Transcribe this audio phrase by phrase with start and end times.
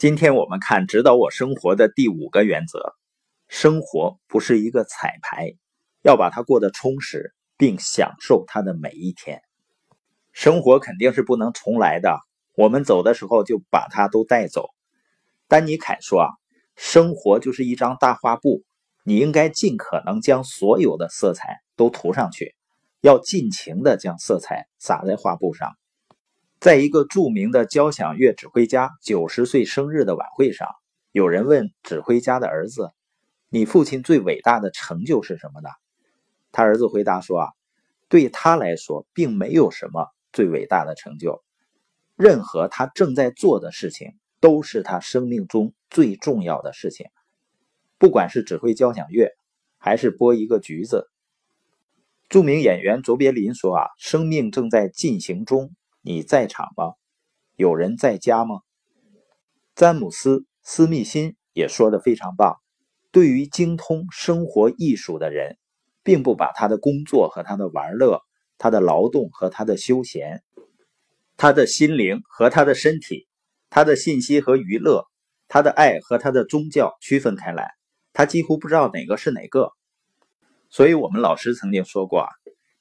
[0.00, 2.94] 今天我们看指导我生活的第五个原则：
[3.48, 5.52] 生活不是一个彩排，
[6.00, 9.42] 要把它过得充实，并享受它的每一天。
[10.32, 12.18] 生活肯定是不能重来的，
[12.56, 14.70] 我们走的时候就把它都带走。
[15.48, 16.28] 丹尼凯说啊，
[16.76, 18.62] 生活就是一张大画布，
[19.04, 22.54] 你应该尽可能将所有的色彩都涂上去，
[23.02, 25.76] 要尽情的将色彩洒在画布上。
[26.60, 30.68] 在一个著名的交响乐指挥家九十岁生日的晚会上，
[31.10, 32.90] 有人问指挥家的儿子
[33.48, 35.70] ：“你父亲最伟大的成就是什么呢？”
[36.52, 37.48] 他儿子回答说：“啊，
[38.10, 41.42] 对他来说，并没有什么最伟大的成就。
[42.14, 47.06] 任何他正在做的事情，都是他生命中最重要的事情。
[47.96, 49.30] 不管是指挥交响乐，
[49.78, 51.08] 还是剥一个橘子。”
[52.28, 56.94] 著名演员卓别林说：“啊，生命正在进行中。”你在场吗？
[57.56, 58.60] 有人在家吗？
[59.74, 62.56] 詹姆斯·斯密辛也说的非常棒。
[63.10, 65.58] 对于精通生活艺术的人，
[66.02, 68.22] 并不把他的工作和他的玩乐、
[68.56, 70.42] 他的劳动和他的休闲、
[71.36, 73.26] 他的心灵和他的身体、
[73.68, 75.04] 他的信息和娱乐、
[75.48, 77.72] 他的爱和他的宗教区分开来。
[78.14, 79.72] 他几乎不知道哪个是哪个。
[80.70, 82.28] 所以，我们老师曾经说过啊。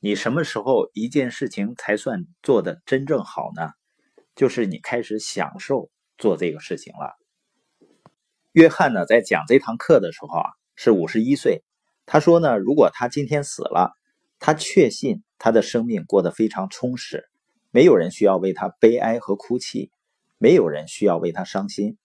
[0.00, 3.70] 你什么时候一件事情才算做的真正好呢？
[4.36, 7.16] 就是你开始享受做这个事情了。
[8.52, 11.64] 约翰呢，在讲这堂课的时候啊，是五十一岁。
[12.06, 13.90] 他说呢，如果他今天死了，
[14.38, 17.28] 他确信他的生命过得非常充实，
[17.72, 19.90] 没有人需要为他悲哀和哭泣，
[20.38, 21.98] 没有人需要为他伤心，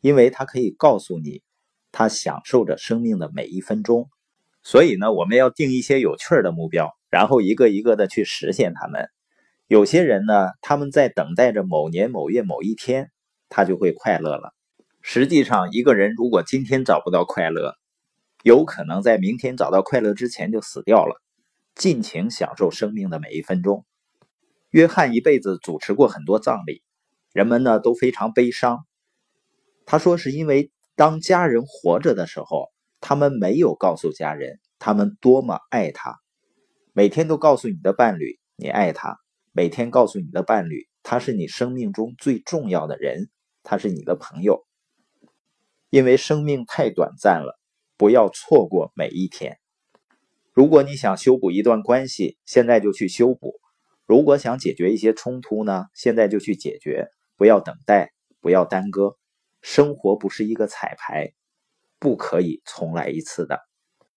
[0.00, 1.42] 因为他可以告诉你，
[1.90, 4.08] 他享受着生命的每一分钟。
[4.62, 6.96] 所以呢，我们要定一些有趣的目标。
[7.12, 9.10] 然后一个一个的去实现他们。
[9.66, 13.10] 有些人呢，他们在等待着某年某月某一天，
[13.50, 14.54] 他就会快乐了。
[15.02, 17.74] 实际上，一个人如果今天找不到快乐，
[18.42, 21.20] 有可能在明天找到快乐之前就死掉了。
[21.74, 23.84] 尽情享受生命的每一分钟。
[24.70, 26.82] 约翰一辈子主持过很多葬礼，
[27.34, 28.86] 人们呢都非常悲伤。
[29.84, 32.70] 他说，是因为当家人活着的时候，
[33.02, 36.21] 他们没有告诉家人他们多么爱他。
[36.94, 39.16] 每天都告诉你的伴侣你爱他，
[39.52, 43.30] 每天告诉你的伴侣他是你生命中最重要的人，
[43.62, 44.66] 他是你的朋友。
[45.88, 47.58] 因为生命太短暂了，
[47.96, 49.58] 不要错过每一天。
[50.52, 53.52] 如果你想修补一段关系，现在就去修补；
[54.04, 59.16] 如果想解决一些冲突呢，现在就去解决，不要等待，不要耽搁。
[59.62, 61.32] 生活不是一个彩排，
[61.98, 63.60] 不可以重来一次的。